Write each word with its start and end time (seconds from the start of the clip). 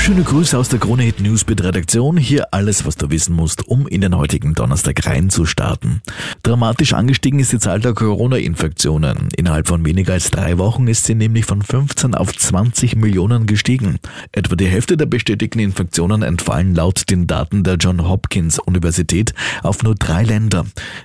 Schöne 0.00 0.22
Grüße 0.22 0.56
aus 0.56 0.70
der 0.70 0.78
Krone 0.78 1.02
Hit 1.02 1.20
Newsbeat 1.20 1.62
Redaktion. 1.62 2.16
Hier 2.16 2.54
alles, 2.54 2.86
was 2.86 2.96
du 2.96 3.10
wissen 3.10 3.36
musst, 3.36 3.68
um 3.68 3.86
in 3.86 4.00
den 4.00 4.16
heutigen 4.16 4.54
Donnerstag 4.54 5.04
reinzustarten. 5.04 6.00
Dramatisch 6.42 6.94
angestiegen 6.94 7.38
ist 7.38 7.52
die 7.52 7.58
Zahl 7.58 7.80
der 7.80 7.92
Corona-Infektionen. 7.92 9.28
Innerhalb 9.36 9.68
von 9.68 9.84
weniger 9.84 10.14
als 10.14 10.30
drei 10.30 10.56
Wochen 10.56 10.88
ist 10.88 11.04
sie 11.04 11.14
nämlich 11.14 11.44
von 11.44 11.60
15 11.60 12.14
auf 12.14 12.34
20 12.34 12.96
Millionen 12.96 13.44
gestiegen. 13.44 13.98
Etwa 14.32 14.56
die 14.56 14.66
Hälfte 14.66 14.96
der 14.96 15.04
bestätigten 15.04 15.58
Infektionen 15.58 16.22
entfallen 16.22 16.74
laut 16.74 17.10
den 17.10 17.26
Daten 17.26 17.62
der 17.62 17.74
John 17.74 18.08
Hopkins 18.08 18.58
Universität 18.58 19.34
auf 19.62 19.82
nur 19.82 19.96
drei 19.96 20.22
Länder. 20.22 20.64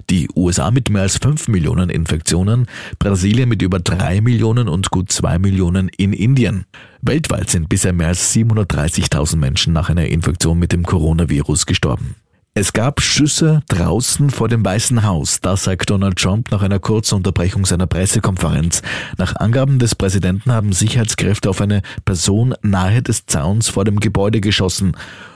Die 0.10 0.30
USA 0.34 0.72
mit 0.72 0.90
mehr 0.90 1.02
als 1.02 1.18
5 1.18 1.50
Millionen 1.50 1.90
Infektionen, 1.90 2.66
Brasilien 2.98 3.50
mit 3.50 3.62
über 3.62 3.80
3 3.80 4.22
Millionen 4.22 4.70
und 4.70 4.90
gut 4.90 5.12
2 5.12 5.38
Millionen 5.38 5.90
in 5.90 6.14
Indien. 6.14 6.66
Weltweit 7.08 7.52
sind 7.52 7.70
bisher 7.70 7.94
mehr 7.94 8.08
als 8.08 8.34
730.000 8.34 9.36
Menschen 9.36 9.74
nach 9.74 9.90
einer 9.90 10.08
Infektion 10.08 10.58
mit 10.58 10.72
dem 10.72 10.84
Coronavirus 10.84 11.68
gestorben. 11.68 12.16
Es 12.56 12.74
gab 12.74 13.02
Schüsse 13.02 13.62
draußen 13.68 14.32
vor 14.32 14.48
dem 14.48 14.66
Weißen 14.66 15.04
Haus, 15.04 15.40
das 15.42 15.66
sagt 15.66 15.90
Donald 15.90 16.18
Trump 16.18 16.52
nach 16.52 16.64
einer 16.64 16.80
kurzen 16.80 17.16
Unterbrechung 17.16 17.66
seiner 17.66 17.86
Pressekonferenz. 17.86 18.82
Nach 19.18 19.36
Angaben 19.36 19.78
des 19.78 19.94
Präsidenten 19.94 20.52
haben 20.52 20.72
Sicherheitskräfte 20.74 21.50
auf 21.50 21.62
eine 21.62 21.82
Person 22.06 22.56
nahe 22.64 23.04
des 23.04 23.26
Zauns 23.28 23.68
vor 23.68 23.84
dem 23.84 24.00
Gebäude 24.00 24.42
geschossen. 24.42 24.96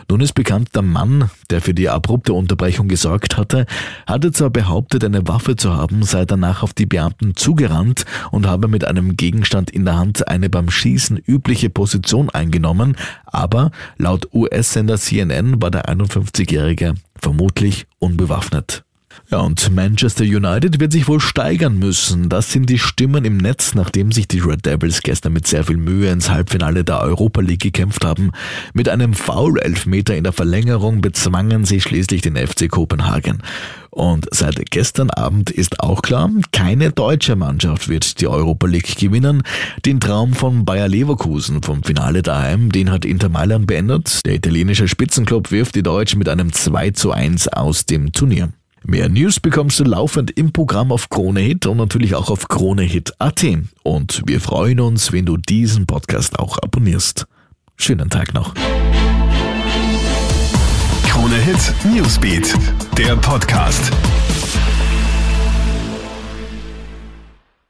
Nun 0.09 0.22
ist 0.22 0.34
bekannt, 0.34 0.70
der 0.73 0.81
Mann, 0.81 1.30
der 1.52 1.62
für 1.62 1.76
die 1.76 1.88
abrupte 1.88 2.34
Unterbrechung 2.34 2.88
gesorgt 2.88 3.38
hatte, 3.38 3.67
hatte 4.08 4.31
zwar 4.31 4.50
behauptet, 4.50 5.05
eine 5.05 5.27
Waffe 5.27 5.55
zu 5.55 5.76
haben, 5.76 6.02
sei 6.02 6.26
danach 6.26 6.63
auf 6.63 6.73
die 6.73 6.88
Beamten 6.88 7.36
zugerannt 7.36 8.05
und 8.31 8.48
habe 8.48 8.67
mit 8.67 8.86
einem 8.86 9.17
Gegenstand 9.17 9.70
in 9.70 9.86
der 9.86 10.00
Hand 10.00 10.27
eine 10.27 10.50
beim 10.50 10.72
Schießen 10.72 11.22
übliche 11.28 11.70
Position 11.70 12.31
eingenommen, 12.31 12.98
aber 13.25 13.70
laut 13.98 14.33
US-Sender 14.33 14.98
CNN 14.98 15.61
war 15.61 15.70
der 15.70 15.86
51-Jährige 15.86 16.95
vermutlich 17.16 17.86
unbewaffnet. 18.00 18.83
Ja, 19.31 19.41
und 19.41 19.69
Manchester 19.75 20.23
United 20.23 20.80
wird 20.80 20.91
sich 20.91 21.08
wohl 21.08 21.19
steigern 21.19 21.77
müssen. 21.77 22.30
Das 22.30 22.52
sind 22.52 22.67
die 22.67 22.80
Stimmen 22.80 23.25
im 23.25 23.38
Netz, 23.38 23.75
nachdem 23.75 24.11
sich 24.11 24.27
die 24.27 24.39
Red 24.39 24.66
Devils 24.66 25.03
gestern 25.03 25.33
mit 25.33 25.45
sehr 25.45 25.63
viel 25.63 25.77
Mühe 25.77 26.11
ins 26.11 26.31
Halbfinale 26.31 26.83
der 26.83 26.99
Europa 27.02 27.39
League 27.41 27.61
gekämpft 27.61 28.03
haben. 28.03 28.31
Mit 28.73 28.89
einem 28.89 29.13
Foul-Elfmeter 29.13 30.16
in 30.16 30.23
der 30.23 30.33
Verlängerung 30.33 31.02
bezwangen 31.02 31.63
sie 31.63 31.80
schließlich 31.80 32.23
den 32.23 32.38
FC 32.38 32.69
Kopenhagen. 32.69 33.44
Und 33.91 34.25
seit 34.31 34.71
gestern 34.71 35.11
Abend 35.11 35.52
ist 35.52 35.80
auch 35.80 36.02
klar, 36.02 36.31
keine 36.52 36.91
deutsche 36.91 37.36
Mannschaft 37.36 37.88
wird 37.88 38.21
die 38.21 38.27
Europa 38.27 38.66
League 38.66 38.97
gewinnen. 38.97 39.43
Den 39.86 39.99
Traum 39.99 40.33
von 40.33 40.66
Bayer 40.66 40.88
Leverkusen 40.88 41.61
vom 41.61 41.83
Finale 41.83 42.23
daheim, 42.23 42.71
den 42.71 42.89
hat 42.89 43.05
Inter 43.05 43.30
Mailand 43.30 43.67
beendet. 43.67 44.25
Der 44.25 44.33
italienische 44.33 44.88
Spitzenclub 44.88 45.52
wirft 45.52 45.75
die 45.75 45.83
Deutschen 45.83 46.17
mit 46.17 46.30
einem 46.30 46.52
2 46.52 46.91
zu 46.91 47.11
1 47.11 47.49
aus 47.49 47.86
dem 47.86 48.11
Turnier. 48.11 48.49
Mehr 48.83 49.09
News 49.09 49.39
bekommst 49.39 49.80
du 49.80 49.83
laufend 49.83 50.31
im 50.31 50.53
Programm 50.53 50.91
auf 50.91 51.09
KroneHit 51.09 51.66
und 51.66 51.77
natürlich 51.77 52.16
auch 52.16 52.30
auf 52.30 52.47
KroneHit.at. 52.47 53.45
Und 53.83 54.21
wir 54.25 54.39
freuen 54.39 54.80
uns, 54.80 55.11
wenn 55.11 55.25
du 55.25 55.38
diesen 55.38 55.86
Podcast 55.86 56.39
auch 56.39 56.58
abonnierst. 56.58 57.27
Schönen 57.75 58.09
Tag 58.09 58.33
noch. 58.33 58.53
KroneHit 61.03 61.73
Newsbeat, 61.94 62.53
der 62.97 63.16
Podcast. 63.17 63.91